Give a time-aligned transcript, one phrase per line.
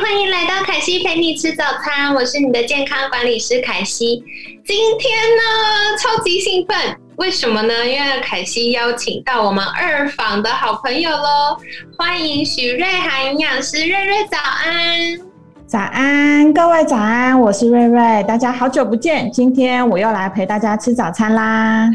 [0.00, 4.22] 欢迎来到凯西陪你吃早餐，我是你的健康管理师凯西。
[4.64, 7.86] 今天呢，超级兴奋，为什么呢？
[7.86, 11.58] 因为凯西邀请到我们二房的好朋友喽，
[11.98, 15.31] 欢迎许瑞涵营养师，瑞瑞早安。
[15.72, 21.88] 早安，各位早安，我是瑞瑞，大家好久不见，今天我又来陪大家吃早餐啦。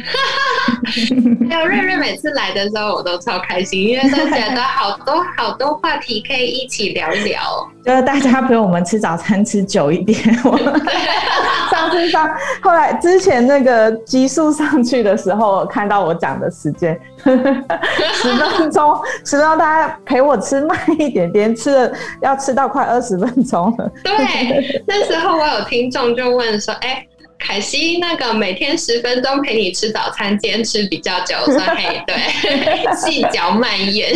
[1.47, 7.39] 还有瑞瑞每次来的时候，我都超开心，因为都觉得好多好多话题可以一起聊聊。
[7.85, 10.19] 就是大家陪我们吃早餐吃久一点。
[11.87, 12.29] 上次上
[12.61, 23.91] 后来之前那个激素上去的时候，看到我讲的时间 十分钟，十分钟大家陪我吃慢一点点，吃了要吃到快二十分钟了。
[24.03, 27.05] 对，那时候我有听众就问说：“哎。”
[27.39, 32.15] 凯西，那个每天十分钟陪你吃早餐，坚持比较久，所以对
[32.97, 34.11] 细嚼慢咽。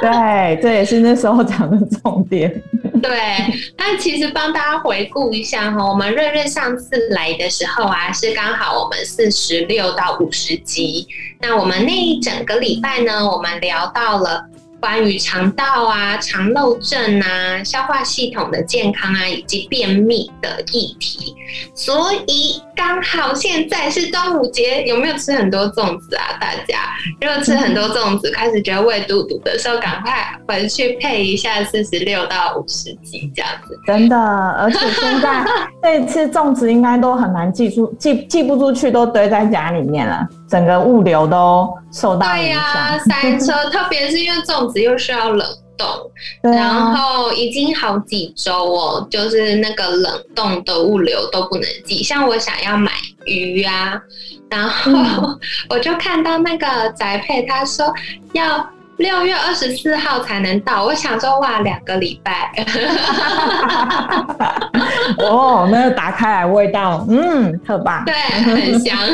[0.00, 2.50] 对，这也是那时候讲的重点。
[3.02, 3.18] 对，
[3.76, 11.06] 那其实帮大家回顾一下哈，我们瑞瑞上次来的时候啊，是刚好我们四十六到五十集。
[11.40, 14.46] 那我们那一整个礼拜呢，我们聊到了。
[14.80, 21.36] 关于肠道啊、肠漏症啊、消化系统的健康啊，以及便秘的议题，
[21.72, 26.36] 所以刚好现在是端午节，有没有吃很多粽子啊？
[26.40, 26.78] 大家
[27.20, 30.12] 如果吃很多粽子，开始觉得胃肚肚的时候，赶快
[30.46, 33.78] 回去配一下四十六到五十几这样子。
[33.86, 35.44] 真的，而且现在
[35.82, 40.26] 这次粽子应该都很难寄出，寄寄不出去，都堆在家里面了。
[40.48, 45.46] 整个物流都受到影响，塞车，特别是因为粽子又需要冷
[45.82, 52.02] 冻，然后已经好几周哦，就是那个冷冻的物流都不能寄。
[52.02, 52.92] 像我想要买
[53.24, 54.00] 鱼啊，
[54.48, 54.92] 然后
[55.68, 57.92] 我就看到那个宅配，他说
[58.32, 58.70] 要。
[59.02, 62.52] 六月二十四号才能到，我想说哇，两个礼拜。
[65.18, 68.96] 哦，那打开来味道，嗯，特棒，对，很香。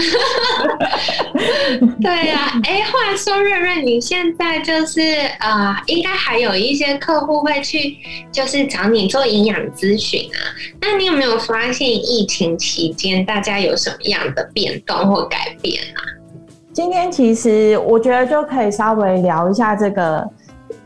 [2.03, 5.00] 对呀，哎，话说瑞瑞，你现在就是
[5.41, 7.97] 呃，应该还有一些客户会去，
[8.31, 10.37] 就是找你做营养咨询啊。
[10.81, 16.04] 那你有没有发现疫情期间大家有什么样的变动或改变啊？
[16.72, 20.24] 今天其实我觉得就可以稍微聊一下这个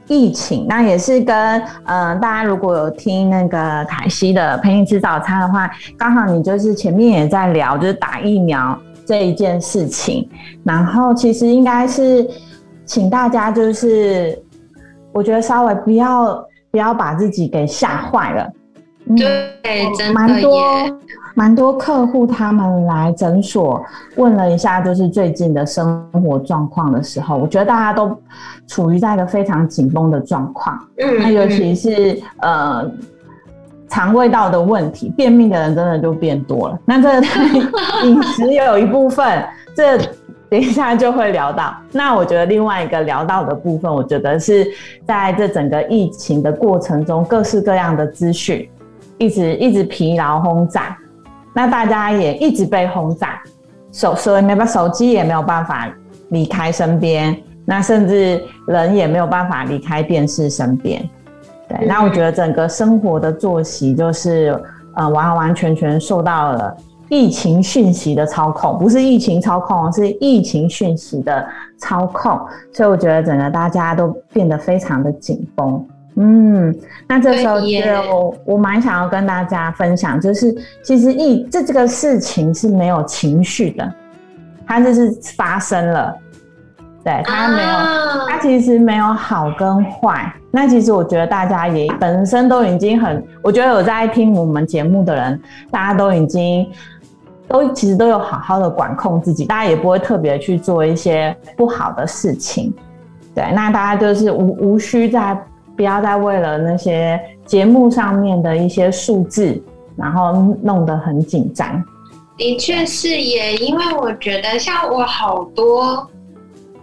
[0.07, 10.29] 疫情，那也是跟嗯大家如果有听那个凯西的陪你吃早餐的话，刚好你就是前面也在聊就是打疫苗这一件事情，
[10.65, 12.27] 然后其实应该是
[12.87, 14.41] 请大家就是
[15.13, 18.51] 我觉得稍微不要不要把自己给吓坏了。
[19.17, 20.63] 对，真的多
[21.35, 23.83] 蛮多客户他们来诊所
[24.17, 28.17] 问了一下，就是最近的生活状况的时候，我觉得大家都
[28.67, 30.79] 处于在一个非常紧绷的状况。
[30.99, 32.89] 嗯，那尤其是呃
[33.89, 36.79] 肠胃道的问题，便秘的人真的就变多了。
[36.85, 37.21] 那这
[38.07, 39.43] 饮食也有一部分，
[39.75, 39.99] 这
[40.51, 41.75] 等一下就会聊到。
[41.93, 44.67] 那我觉得另外一个聊到的部分，我觉得是
[45.07, 48.69] 在这整个疫情的过程中，各式各样的资讯。
[49.23, 50.99] 一直一直疲劳轰炸，
[51.55, 53.41] 那大家也一直被轰炸，
[53.93, 55.89] 手所以没把手机也没有办法
[56.31, 61.09] 离开身边，那甚至人也没有办法离开电视身边。
[61.69, 64.61] 对，那我觉得整个生活的作息就是
[64.97, 66.77] 呃完完全全受到了
[67.09, 71.47] 疫情讯息的操控，不是疫情操控，是疫情讯息的
[71.79, 72.41] 操控，
[72.73, 75.87] 所以我觉得整个大家都变得非常的紧绷。
[76.17, 76.75] 嗯，
[77.09, 83.93] 那这时候就我蛮想要跟大家分享，就是其实一这这个事情是没有情绪的，
[84.67, 86.15] 它就是发生了，
[87.03, 90.31] 对，它没有，它其实没有好跟坏。
[90.51, 96.71] 那其实我觉得大家也本身都已经很，我觉得有在听我们节目的人，大家都已经
[97.49, 102.71] 都其实都有好好的管控自己，大家也不会特别去做一些不好的事情，
[103.35, 105.43] 对，那大家就是无无需在。
[105.77, 109.63] 不要再为了那些节目上面的一些数字，
[109.97, 110.33] 然后
[110.63, 111.83] 弄得很紧张。
[112.37, 116.09] 的确是耶，因为我觉得像我好多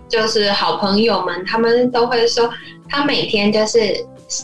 [0.07, 2.49] 就是好朋友们，他们都会说，
[2.87, 3.79] 他每天就是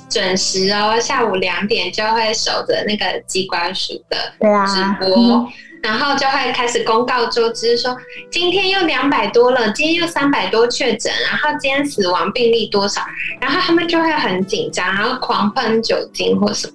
[0.09, 4.17] 准时哦，下午两点就会守着那个机关署的
[4.65, 5.47] 直播，
[5.83, 7.95] 然后就会开始公告周知，说
[8.31, 13.01] 今天又两百多了，今天又三百多确诊，然后今天死亡病例多少，
[13.39, 16.73] 然后他们就会很紧张，然后狂喷酒精或什么。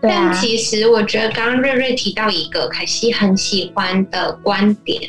[0.00, 5.00] 但其实我觉得刚刚瑞瑞提到一个凯西很喜欢的观点，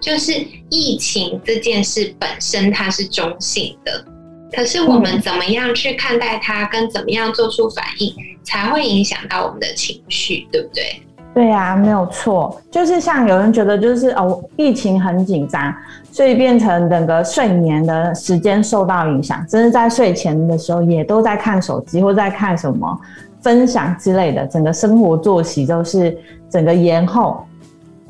[0.00, 0.32] 就是
[0.70, 4.04] 疫情这件事本身它是中性的。
[4.52, 11.02] 可是我们怎么样去看待它，跟怎么样做出反应，才会影响到我们的情绪，对不对？
[11.38, 12.60] 对啊，没有错。
[12.68, 15.72] 就是像有人觉得，就是哦，疫情很紧张，
[16.10, 23.00] 所以变成整个睡眠的时间受到影响，甚至在睡前的时候也都在看手机或在看什么
[23.40, 26.18] 分享之类的，整个生活作息都是
[26.50, 27.44] 整个延后。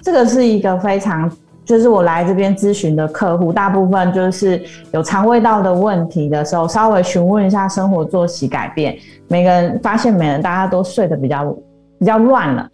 [0.01, 1.31] 这个是一个非常。
[1.67, 4.59] 就是我来这边咨询的客户，大部分就是
[4.93, 8.97] 有肠胃道的问题的时候，稍微询问一下生活作息改变，
[9.29, 11.55] 每个人发现每人大家都睡得比较
[11.99, 12.67] 比较乱了。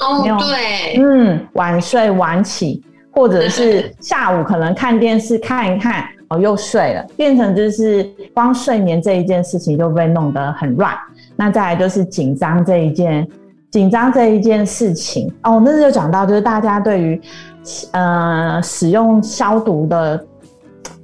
[0.00, 8.04] 哦，对，嗯，晚睡晚起，或者是下午可能看电视看一看，哦，又睡了，变成就是
[8.34, 10.92] 光睡眠这一件事情就被弄得很乱。
[11.36, 13.26] 那再来就是紧张这一件，
[13.70, 17.20] 紧张这一件事情，哦，那就讲到就是大家对于。
[17.92, 20.24] 呃，使用消毒的，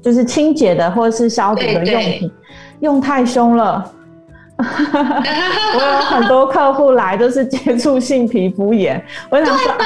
[0.00, 2.32] 就是清洁的或者是消毒的用品，
[2.80, 3.84] 用太凶了。
[4.58, 9.84] 我有很多客户来都是接触性皮肤炎， 我想对吧？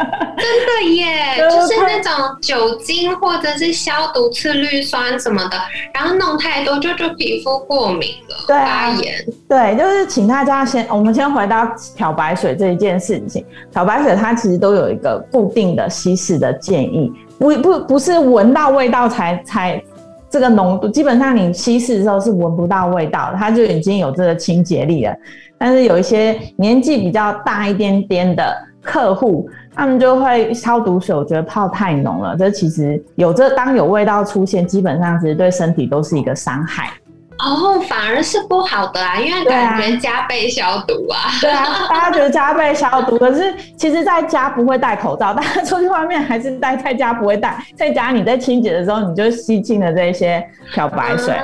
[0.38, 2.10] 真的耶，就是那种
[2.40, 5.58] 酒精或者是消毒次氯酸什么的，
[5.92, 9.22] 然后弄太多就就皮肤过敏了，发炎。
[9.46, 13.44] 对，就是请大家先，我们先回到漂白水这一件事情。
[13.70, 19.82] 漂白水它其实都有一个固定的稀释的建议，不不不是闻到味道才才。
[20.30, 25.14] 这个浓度基本上你稀释的时候是闻不到味道，它就已经有这个清洁力了。
[25.58, 32.36] 但是有一些年纪比较大一点点的客户，他们就会消毒水，我觉得泡太浓了。
[32.36, 36.90] 这其实有这当有味道出现，基本上其实对身体都是一个伤害。
[37.42, 41.30] 哦，反而是不好的啊，因为感觉加倍消毒啊。
[41.40, 47.56] 对啊， 大家觉得加倍消毒，可是其实在家不会戴口罩， 大家出去外面还是戴，在家不会戴。
[47.76, 51.34] 在家你在清洁的时候，你就吸进了这些漂白水，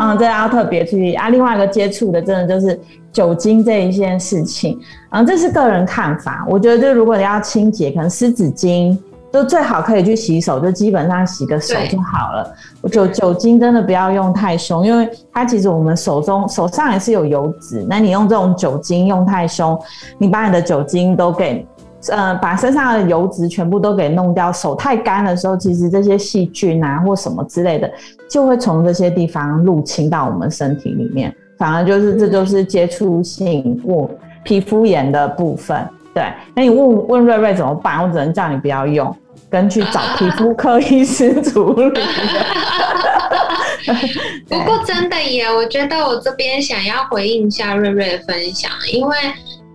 [0.00, 1.28] 嗯，这要特别注意啊。
[1.28, 2.78] 另外一个接触的，真的就是
[3.12, 4.78] 酒精这一件事情，
[5.10, 6.44] 嗯，这是个人看法。
[6.48, 8.96] 我觉得，就如果你要清洁，可能湿纸巾。
[9.32, 12.54] 就最好可以去洗手，就基本上洗个手就好了。
[12.90, 17.84] 酒酒精真的不要用太凶，因为它其实我们手中手上也是有油脂。
[17.88, 19.78] 那你用这种酒精用太凶，
[20.16, 21.66] 你把你的酒精都给
[22.10, 24.50] 呃把身上的油脂全部都给弄掉。
[24.50, 27.90] 手太干的时候，其实这些细菌啊或什么之类的，
[28.30, 34.08] 就会从这些地方入侵到我们身体里面，反而就是这就是接触性过
[34.42, 35.86] 皮肤炎的部分。
[36.16, 36.24] 对，
[36.54, 38.02] 那你问问瑞瑞怎么办？
[38.02, 39.14] 我只能叫你不要用。
[39.50, 42.00] 跟去找皮肤科医师处理。
[44.48, 49.16] 不过真的耶，我觉得我这边想要回应一下瑞瑞的分享，因为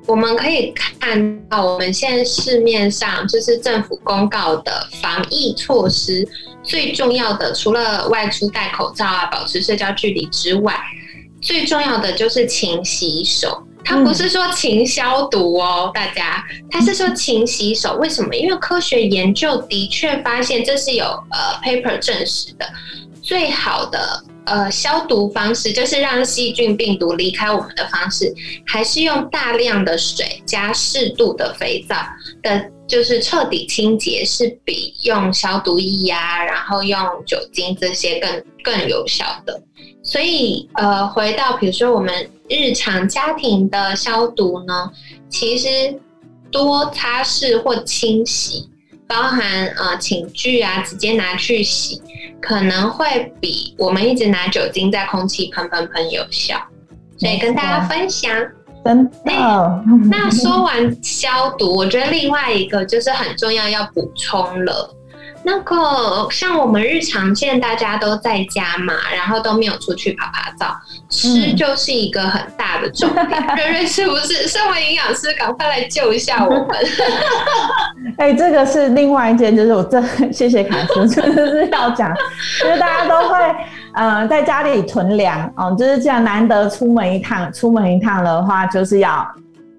[0.08, 4.72] 我们可以看到，我们现在市面上就是政府公告的
[5.02, 6.28] 防疫措施，
[6.64, 10.74] 最重要的除了外出戴口罩啊、保持社交距离之外，
[11.40, 13.64] 最重要的就是勤洗手。
[13.84, 17.98] 他不是说勤消毒哦，大家，他是说勤洗手。
[17.98, 18.36] 为什么？
[18.36, 22.66] 因为科学研究的确发现，这是有呃 paper 证实的，
[23.22, 28.34] 最好的呃消毒方式，就是让细菌病毒离开我们的方式，
[28.66, 31.96] 还是用大量的水加适度的肥皂
[32.42, 39.62] 的，就是彻底清洁，是比用消毒液呀，然后用酒精这些更更有效的。
[40.04, 44.92] 所以，呃，回到比如说我们日常家庭的消毒呢，
[45.30, 45.68] 其实
[46.52, 48.68] 多擦拭或清洗，
[49.08, 52.02] 包含呃寝具啊，直接拿去洗，
[52.42, 56.60] 可能会比我们一直拿酒精在空气喷喷喷有效。
[57.18, 58.36] 所以跟大家分享，
[58.84, 59.12] 真的。
[60.10, 64.96] 那说完消毒，我觉得另外一个就是很重要要补充了。
[65.44, 70.72] 那个像我们日常现在大家都在家嘛，然后都没有出去爬爬照，
[71.10, 73.26] 吃就是一个很大的重点。
[73.58, 74.48] 瑞瑞是不是？
[74.48, 76.68] 身为营养师，赶快来救一下我们。
[78.18, 80.00] 哎，这个是另外一件，就是我这
[80.32, 82.14] 谢谢卡斯，真的是要讲，
[82.62, 83.36] 就是大家都会
[83.94, 89.28] 嗯在家里囤粮哦，就是这样难得出门一趟，出门一趟的话就是要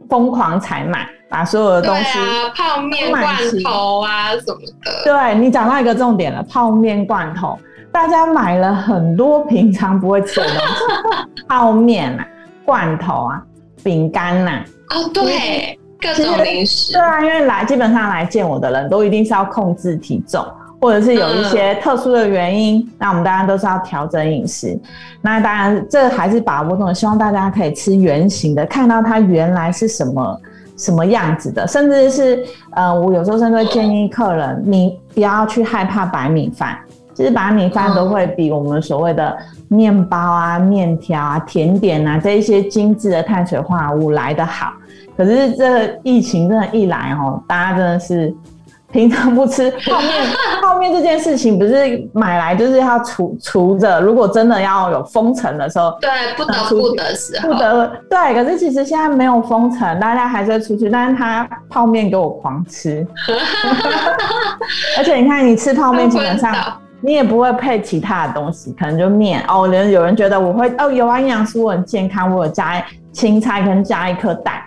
[0.09, 1.07] 疯狂采买。
[1.31, 2.19] 把所有的东西，
[2.55, 3.25] 泡面、罐
[3.65, 5.03] 头啊什么的。
[5.03, 7.59] 对你讲到一个重点了，泡面、罐头，
[7.91, 12.27] 大家买了很多平常不会吃的东西，泡面啊，
[12.67, 13.43] 罐头啊、
[13.83, 14.63] 饼干呐。
[14.91, 16.93] 哦，对，各种零食。
[16.93, 20.47] 对啊，因为来基本上来见我的人都一定是要控制体重，
[20.83, 24.77] 或者是有一些特殊的原因，那我们当然都是要调整饮食。
[25.21, 30.41] 那当然，这还是把握中，希望大家可以吃圆形的，看到它原来是什么
[30.77, 36.77] 什么样子的，甚至是呃，我有时候甚至会建议客人，你不要去害怕白米饭。
[37.15, 39.37] 其实白米饭都会比我们所谓的
[39.69, 44.73] 面包啊、面条啊、甜点啊这一些精致的碳水化合物来得好。
[45.17, 48.35] 可是这疫情真的一来哦，大家真的是
[48.93, 50.11] 平常不吃泡面，
[50.63, 54.01] 泡面这件事情不是买来就是要储储着。
[54.01, 58.35] 如果真的要有封城的时候，对，不得不得时候，不得对。
[58.35, 63.07] 可是其实现在没有封城，大家还是会出去，但是他泡面给我狂吃，
[64.99, 66.55] 而且你看你吃泡面基本上。
[67.05, 69.67] 你也不会配其他的东西，可能就面哦。
[69.67, 72.81] 人有人觉得我会哦，有啊，营养素很健康，我有加
[73.11, 74.63] 青菜跟加一颗蛋，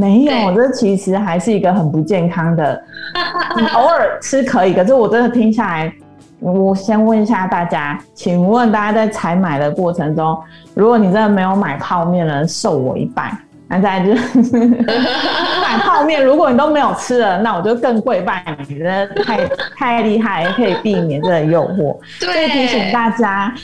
[0.00, 2.82] 没有，这其实还是一个很不健康的。
[3.56, 5.92] 你偶尔吃可以，可是我真的听下来，
[6.40, 10.38] 我先问一下大家，请问大家在采买的过程中，
[10.74, 13.36] 如果你真的没有买泡面了，受我一拜。
[13.72, 14.58] 那再就是
[15.62, 21.96] 买泡面，如果你都没有吃了，那我就更跪拜你，真的太太厉害，可以避免这个诱惑。
[22.18, 23.54] 所以提醒大家，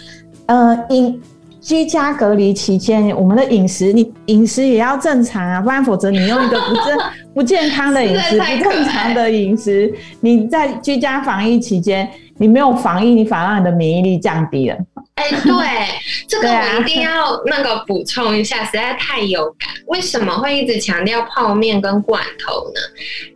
[0.47, 1.21] 呃，饮
[1.67, 6.97] 居家隔离期间，我们的饮食，你饮食也要正常啊，不然否则你用一个不正
[7.35, 12.09] 不健康的饮食、不正常的饮食，你在居家防疫期间，
[12.39, 14.77] 你没有防疫，你反而让你的免疫力降低了。
[15.17, 15.53] 哎，对，
[16.29, 19.69] 这个我一定要那个补充一下，实在太有感。
[19.87, 22.81] 为什么会一直强调泡面跟罐头呢？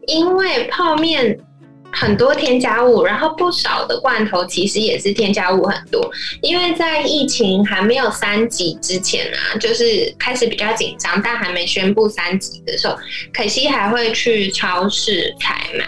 [0.07, 1.37] 因为泡面
[1.93, 6.11] 很多添加物，然后不少的罐头其实也是添加物很多。
[6.41, 12.97] 因为在疫情还没有三级之前啊，就是开始比较紧张，但还没宣布三级的时候，
[13.33, 15.85] 可惜还会去超市采买，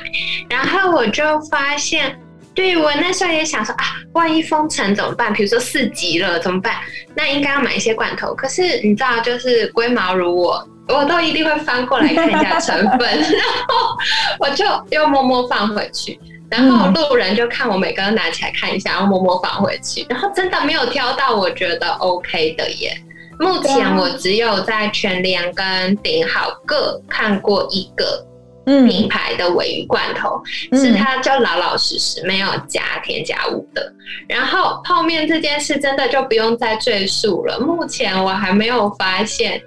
[0.48, 2.18] 然后我就发现。
[2.54, 5.32] 对我那时候也想说啊，万一封城怎么办？
[5.32, 6.80] 比如说四级了怎么办？
[7.14, 8.34] 那应该要买一些罐头。
[8.34, 13.96] 可是你知道，就是龟毛如我，我都一定会翻过来看一下成分， 然后
[14.38, 16.18] 我就又默默放回去。
[16.50, 20.06] 然后路人就看我每个拿起来看一下，然后默默放回去。
[20.08, 22.96] 然后真的没有挑到我觉得 OK 的耶。
[23.40, 28.26] 目前我只有在全联跟顶好各看过一个。
[28.64, 30.40] 品牌的尾鱼罐头
[30.78, 33.92] 是它就老老实实没有加添加物的，
[34.28, 37.58] 然后泡面这件事真的就不用再赘述了。
[37.58, 39.60] 目前我还没有发现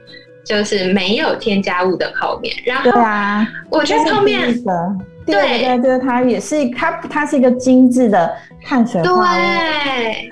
[0.46, 2.56] 就是没有添加物的泡面。
[2.66, 8.32] 然后对啊，我觉得泡面的对对对，它也是它它是一个精致的
[8.64, 10.30] 碳水化对，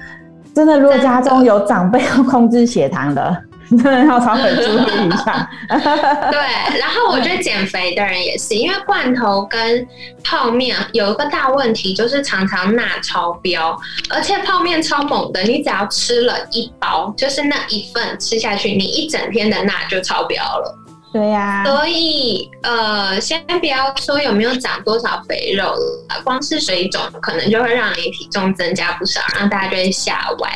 [0.53, 3.43] 真的，如果家中有长辈要控制血糖的。
[3.77, 5.49] 真 的要稍微注意一下。
[5.69, 9.87] 对，然后我觉得减肥的人也是，因为罐头跟
[10.23, 13.77] 泡面有一个大问题，就是常常钠超标，
[14.09, 20.79] 而且泡面超猛的，你只要吃了一包，就是那一份吃下去，你一整天的钠就超标了。
[21.13, 30.49] 对呀，所以呃，先不要说有没有长多少肥肉了，光是水肿可能就会让你体重增加不少，让大家就会吓歪。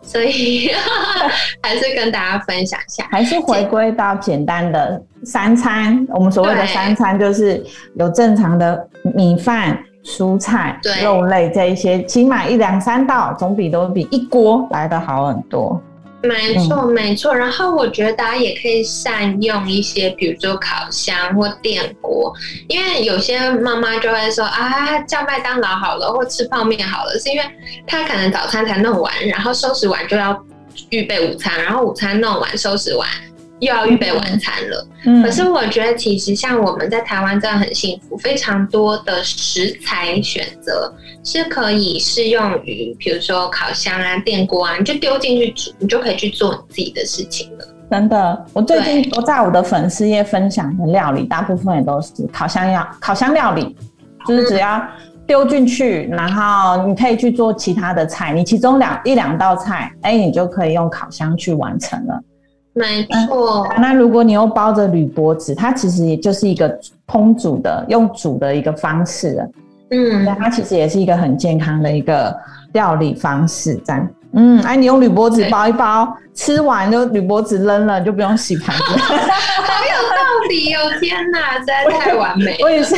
[0.00, 0.70] 所以
[1.62, 6.06] 还是跟大家分享一下，还是回归到简单的三餐。
[6.08, 7.62] 我们所谓的三餐就是
[7.96, 15.78] 有正常的米饭、蔬菜、肉类这一些，起码一两三道，总比都比一锅来的好很多。
[16.22, 17.34] 没错，没错。
[17.34, 22.32] 然后我觉得大家也可以善用一些，比如说烤箱或电锅，
[22.68, 27.44] 因为有些妈妈就会说啊，叫麦当劳好了，或吃泡面好了，是因为
[27.86, 30.36] 她可能早餐才弄完，然后收拾完就要
[30.90, 33.08] 预备午餐，然后午餐弄完收拾完。
[33.60, 34.86] 又要预备晚餐了，
[35.22, 40.92] 可是我觉得其实像我们在台湾真的很幸福，非常多的食材选择
[41.24, 47.66] 是可以适用于，比如说烤箱啊、电锅啊，你就丢进去煮，你就可以去做你自己的事情了。
[47.90, 53.74] 真的，我最近我在我的粉丝页分享的料理，大部分也都是烤箱料，烤箱料理
[54.26, 54.80] 就是只要
[55.26, 62.20] 丢进去，然后你可以去做其他的菜，你其中两一两道菜，哎，你就可以用烤箱去完成了。
[62.74, 69.48] 没错，那如果你又包着铝箔纸，它其实也就是一个烹煮的用煮的一个方式了。
[69.90, 72.36] 嗯，它其实也是一个很健康的一个
[72.74, 73.74] 料理方式。
[73.84, 78.82] 这样，嗯，哎，你用铝箔纸包一包，吃完就铝箔纸扔了，就不用洗盘子。
[79.68, 80.16] 好有道
[80.48, 80.80] 理哦！
[81.00, 82.56] 天哪，实在太完美。
[82.62, 82.94] 我也是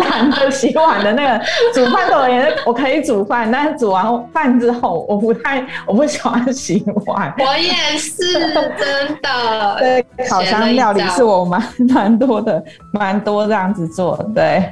[0.00, 1.44] 懒得洗碗的那个。
[1.74, 7.34] 煮饭的我而言，我可以煮饭，但是煮完饭之后，我不太，我不喜欢洗碗。
[7.38, 8.32] 我也是，
[8.78, 9.76] 真的。
[9.80, 12.62] 对，烤箱料理是我蛮蛮多的，
[12.92, 14.16] 蛮多这样子做。
[14.34, 14.70] 对，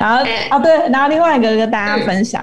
[0.00, 2.42] 然后啊，对，然后另外一个跟大家分享。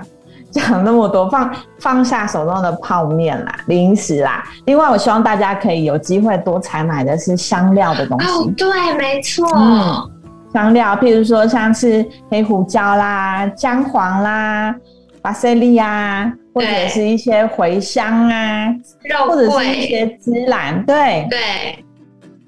[0.61, 4.41] 讲那么多，放放下手中的泡面啦、零食啦。
[4.65, 8.27] 另外，我希望大家可以有机会多采买的是香料的东西。
[8.27, 9.45] 哦，对，没错。
[9.53, 10.09] 嗯，
[10.53, 14.73] 香料，譬如说像是黑胡椒啦、姜黄啦、
[15.21, 18.67] 巴西利啊，或者是一些茴香啊，
[19.03, 20.85] 肉或者是一些孜然。
[20.85, 21.83] 对对，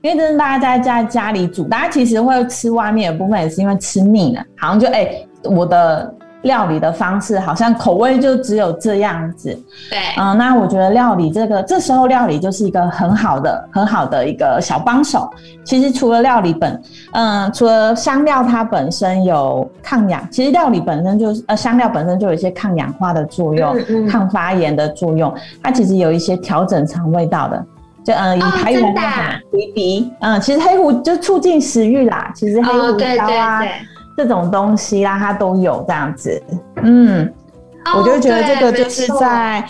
[0.01, 5.09] 因为真的大家在在家里煮，大家其实会吃外面的部分，也是因为吃腻了，好像就哎，
[5.43, 6.13] 我的。
[6.43, 9.49] 料理的方式好像口味就只有这样子，
[9.89, 15.29] 对，嗯，那我觉得料理这个这时候料理就是一个很好的很好的一个小帮手。
[15.65, 16.81] 其实除了料理本，
[17.13, 23.75] 嗯，除了香料它本身有抗氧，其实料理本身就是呃香料本身就有一些抗氧化的作用，
[24.07, 25.33] 抗发炎的作用。
[25.61, 27.65] 它其实有一些调整肠胃道的，
[28.05, 32.31] 就嗯以台语来讲，鼻鼻，嗯，其实黑胡就促进食欲啦。
[32.33, 33.63] 其实黑胡椒啊。
[34.17, 36.43] 这种东西啦，它都有这样子，
[36.81, 37.31] 嗯，
[37.95, 39.63] 我就觉得这个就是在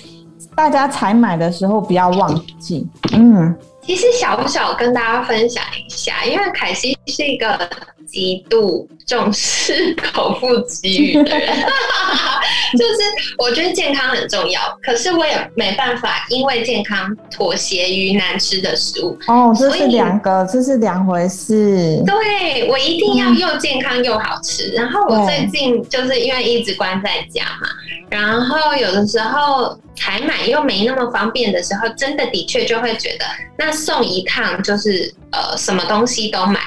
[0.55, 3.53] 大家采买的时候不要忘记，嗯。
[3.81, 7.69] 其实小小跟大家分享一下，因为凯西是一个
[8.05, 11.47] 极度重视口腹之欲的人，
[12.77, 19.17] 就是我觉得健康很重要，可是我也没办法因为健康妥协于难吃的食物。
[19.27, 22.01] 哦，这是两个，这是两回事。
[22.05, 24.71] 对，我一定要又健康又好吃。
[24.71, 27.67] 然后我最近就是因为一直关在家嘛，
[28.09, 29.77] 然后有的时候。
[29.99, 33.25] 采买又没那么方便的时候，真的的确就会觉得，
[33.57, 36.59] 那送一趟就是呃什么东西都买。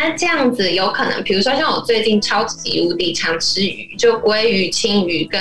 [0.00, 5.40] 那这样子有可能，比如说像我最近超级无敌常吃鱼，就鲑鱼、青鱼跟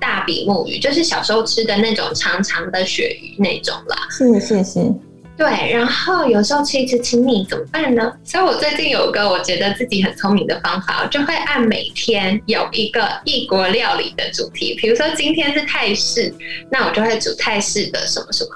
[0.00, 3.96] 大比目鱼，就是小时候吃的那种长长的鳕鱼那种啦。
[4.08, 4.94] 是是是。
[5.36, 8.12] 对，然后有时候吃一吃吃腻怎么办呢？
[8.22, 16.32] 所以我最近有个我觉得自己很聪明的方法，我就会按每天有一个异国料理的主题，比如说今天是泰式，
[16.70, 18.50] 那我就会煮泰式的什么什么。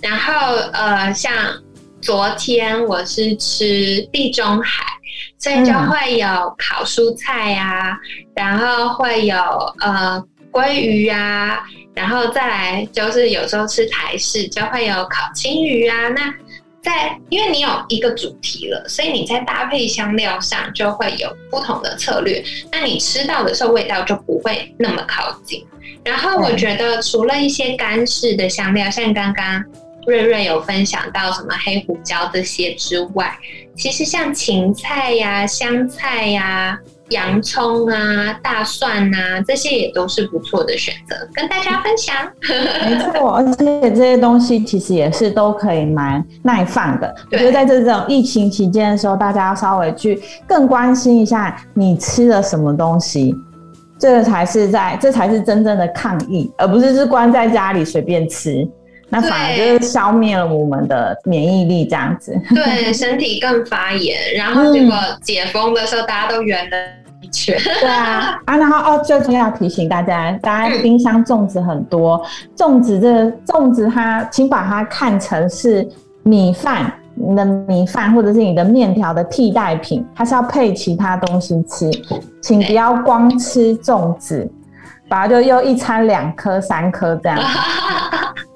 [0.00, 0.32] 然后
[0.72, 1.32] 呃，像
[2.08, 4.82] 昨天我是吃地中海，
[5.36, 7.94] 所以就会有烤蔬菜呀，
[8.34, 9.36] 然后会有
[9.80, 11.62] 呃鲑鱼啊。
[11.94, 16.32] 然后再来就是有时候吃台式就会有烤青鱼啊，那
[16.82, 22.42] 在因为你有一个主题了，所以你在搭配香料上就会有不同的策略，
[22.72, 25.62] 那你吃到的时候味道就不会那么靠近。
[26.02, 29.62] 然后我觉得除了一些干式的香料，像刚刚
[30.08, 33.36] 瑞瑞有分享到什么黑胡椒这些之外，
[33.76, 36.78] 其实像芹菜呀、香菜呀。
[37.10, 42.14] 洋葱啊、大蒜啊，这些也都是不错的选择，跟大家分享。
[42.84, 47.14] 没错，而且这些东西其实也是都可以蛮耐放的。
[47.32, 53.34] 我觉得在这种疫情期间的时候，大家要稍微去更关心一下你吃了什么东西，
[53.98, 58.68] 这个才是在这才是真正的抗疫，而不是是关在家里随便吃。
[59.10, 62.38] 那反而就是消灭了我们的免疫力，这样子。
[62.50, 66.76] 对，身体更发炎，然后结果解封的时候，大家都圆了
[67.22, 67.58] 一圈。
[67.80, 72.22] 对啊，啊，然后哦，最重要提醒大家，大家冰箱粽子很多，
[72.54, 75.88] 粽子这粽子它，请把它看成是
[76.22, 81.90] 米饭，你的米饭或者是你的面条的替代品，它是要配其他东西吃，
[82.42, 84.46] 请不要光吃粽子，
[85.08, 87.38] 把它就又一餐两颗、三颗这样。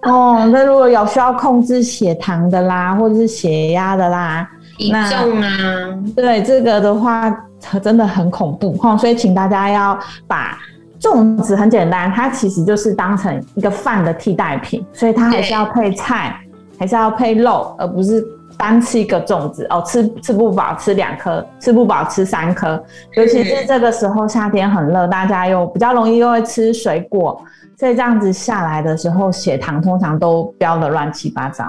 [0.03, 7.35] 哦，那如果有需要控制血糖的啦，或者是血压的啦，体重啊，对这个的话，
[7.83, 8.97] 真的很恐怖哈。
[8.97, 10.59] 所以请大家要把
[11.01, 16.37] 粽子很简单，它其实就是当成一个饭的替代品，所以它还是要配菜，
[16.79, 18.25] 还是要配肉，而不是
[18.63, 22.81] 单吃一个粽子哦，吃吃不饱吃两颗，吃不饱吃三颗。
[23.17, 27.45] 尤其是这个时候夏天很热，大家又比较容易又会吃水果。
[27.77, 31.65] 所以这样子下来的时候，血糖通常都飙的乱七八糟。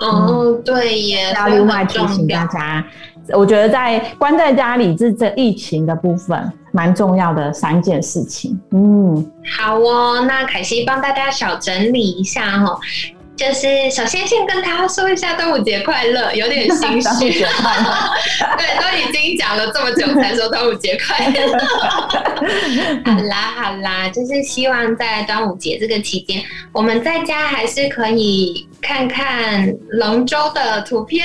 [0.00, 1.32] 哦，对耶。
[1.36, 2.84] 要另外提醒大家，
[3.32, 8.58] 我觉得在关在家里这这疫情的部分，蛮重要的三件事情。
[8.72, 9.24] 嗯，
[9.56, 10.20] 好哦。
[10.26, 12.76] 那凯西帮大家小整理一下哈。
[13.38, 17.30] 就是首先先跟大家说一下端午节快乐，有点心虚。
[17.30, 17.46] 对，
[18.80, 21.56] 都已经讲了这么久才说端午节快乐。
[23.04, 31.24] 好啦好啦，就是希望在端午节这个期间，我们在家还是可以看看龙舟的图片，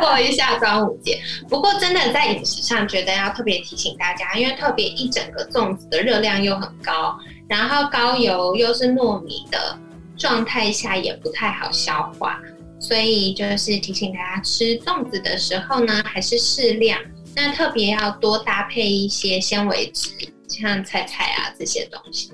[0.00, 1.20] 过一下端午节。
[1.46, 7.14] 不过真的在饮食上，觉得要特别提醒大家，因为特别一整个粽子的热量又很高，
[7.46, 9.76] 然后高油又是糯米的。
[10.20, 12.38] 状态下也不太好消化，
[12.78, 17.00] 所以就是提醒大家吃粽子的时候呢，还是适量。
[17.34, 20.10] 那特别要多搭配一些纤维质，
[20.46, 22.32] 像菜菜啊这些东西。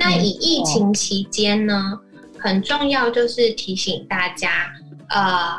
[0.00, 2.00] 那以疫情期间呢，
[2.40, 4.72] 很重要就是提醒大家，
[5.10, 5.58] 呃，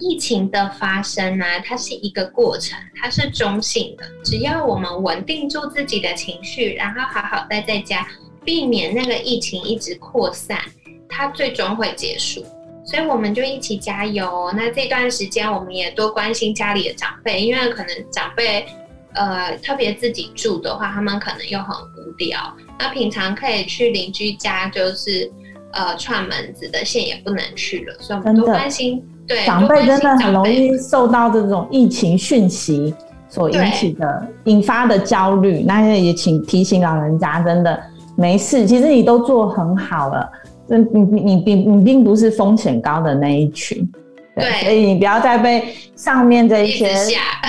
[0.00, 4.04] 疫情的发生呢，它是一个过程，它是中性的。
[4.24, 8.04] 只要我们稳定住自己的情绪，然后好好待在家。
[8.48, 10.58] 避免那个疫情一直扩散，
[11.06, 12.42] 它最终会结束，
[12.82, 14.50] 所以我们就一起加油。
[14.56, 18.64] 那这段时间，我们也多关心家里的长辈，因为可能长辈，
[19.12, 22.40] 呃，特别自己住的话，他们可能又很无聊。
[22.78, 25.30] 那平常可以去邻居家，就是
[25.74, 29.06] 呃串门子的线也不能去了，所以我们多关心。
[29.26, 32.94] 对，长辈真的很容易受到这种疫情讯息
[33.28, 35.62] 所引起的引发的焦虑。
[35.66, 37.78] 那也请提醒老人家，真的。
[38.18, 40.28] 没事，其实你都做很好了。
[40.66, 43.88] 你你你并你并不是风险高的那一群，
[44.34, 46.92] 对，所以你不要再被上面这一些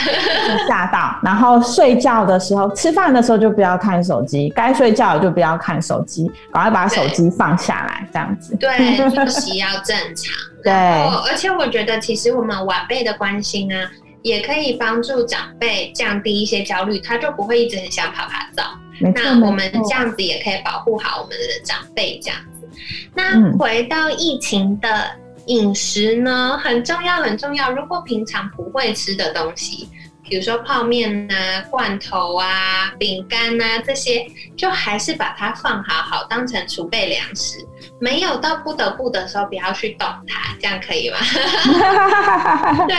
[0.69, 1.19] 吓到。
[1.23, 8.55] 然后睡觉的时候、吃饭的时候就不要看手机，该睡觉就不要看手机，赶快把手机放下来，这样子。
[8.55, 10.31] 对，作息要正常。
[10.63, 13.89] 对，而且我觉得其实我们晚辈的关心啊，
[14.21, 18.63] 也可以帮助长辈降低一些焦虑，他就不会一直很想爬爬灶。
[18.99, 22.69] 那我们这样子也可以保护好我们的长辈，这样子。
[23.13, 25.09] 那回到疫情的
[25.47, 27.71] 饮食呢，很重要，很重要。
[27.71, 29.89] 如果平常不会吃的东西，
[30.29, 37.57] 比如说泡面啊、罐头啊、饼干啊这些，就还是把它放好好，当成储备粮食。
[37.99, 41.17] 没有到不得不的时候，不要去动它，这样可以吗？
[42.87, 42.95] 对，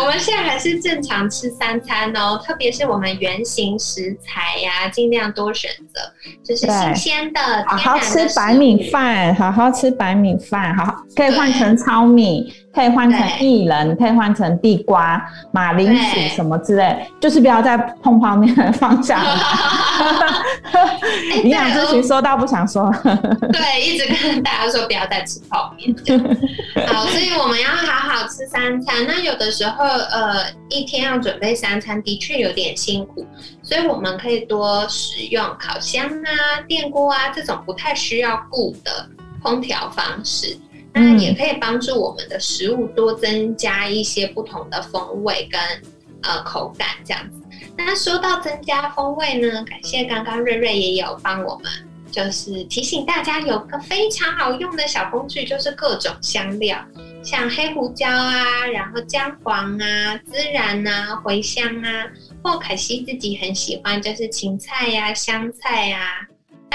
[0.00, 6.00] 我们现在还是正常吃三餐哦，特别是我们原形食材呀，尽量多选择，
[6.44, 12.52] 就是新鲜的、好好吃白米饭，好好吃白米饭，好好可以换成糙米。
[12.76, 19.18] 可以换成薏仁，可以换成地瓜、马铃薯什么之类，就是不要再碰泡面放下。
[21.42, 22.92] 营养咨询说到不想说。
[23.50, 25.96] 对，一直跟大家说不要再吃泡面。
[26.86, 29.06] 好，所以我们要好好吃三餐。
[29.06, 33.26] 那有的时候，呃，一天要准备三餐，的确有点辛苦，
[33.62, 39.08] 所以我们可以多使用烤箱啊、电锅啊这种不太需要顾的
[39.42, 40.58] 烹调方式。
[40.96, 45.60] 那也可以帮助我们的食物多增加一些不同的风味跟
[46.22, 47.42] 呃口感这样子。
[47.76, 51.70] 那说到增加风味呢，感谢刚刚瑞瑞也有帮我们，
[52.10, 56.82] 就是提醒大家有个非常好用的小工具，就是各种香料，
[57.22, 62.06] 像黑胡椒啊，然后姜黄啊、孜然啊、茴香啊，
[62.42, 66.26] 或可西自己很喜欢就是芹菜呀、香菜呀。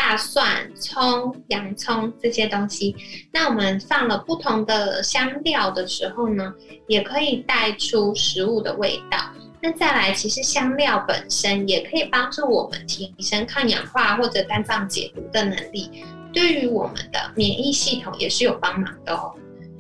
[0.04, 2.96] 大蒜、葱、洋葱这些东西，
[3.32, 6.52] 那我们放了不同的香料的时候呢，
[6.88, 9.20] 也可以带出食物的味道。
[9.62, 19.32] 那再来，其实香料本身也可以帮助我们提升抗氧化或者肝脏解毒的能力，对于我们的免疫系统也是有帮忙的哦。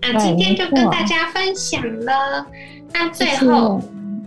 [0.01, 2.45] 那今天就跟大家分享了。
[2.93, 3.81] 那最后。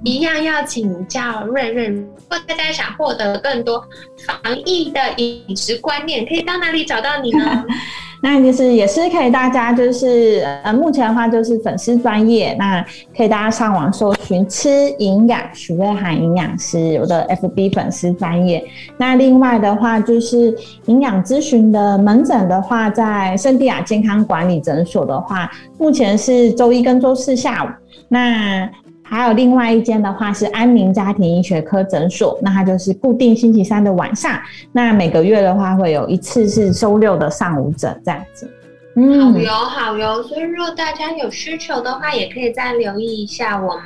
[0.04, 3.82] 一样要请教瑞瑞，如果大家想获得更多
[4.26, 7.64] 防疫的饮食观念，可以到哪里找到你呢？
[8.22, 12.82] 那就是也是可以，大家就是呃，目前的话就是粉丝专业，那
[13.14, 18.64] 可以大家上网搜寻“吃营养许瑞涵营养师”我的 FB 粉丝专业。
[18.96, 27.68] 那另外的话就是营养咨询的门诊的话，在圣地亚健康管理诊所的话，目前是周一跟周四下午。
[28.08, 28.66] 那
[29.06, 34.40] 还有另外一间的话是安宁家庭医学科诊所，那它就是固定星期三的晚上，
[34.72, 38.50] 那每个月的话会有一次是周六的上午诊这样子。
[38.96, 43.84] 嗯，好哟好哟，所以如果大家有需求的话，也可以再留意一下我们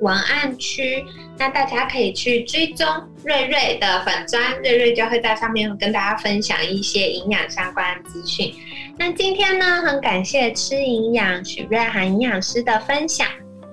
[0.00, 1.02] 文案区，
[1.38, 2.86] 那大家可以去追踪
[3.24, 8.52] 瑞瑞的粉砖，瑞瑞就会在上面跟大家分享一些营养相关资讯。
[8.98, 13.26] 那今天呢，很感谢吃营养许瑞涵营养师的分享。